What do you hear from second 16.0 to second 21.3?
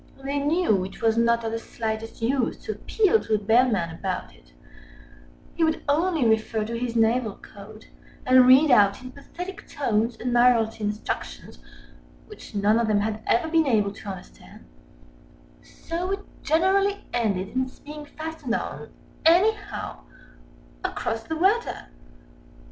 it generally ended in its being fastened on, anyhow, across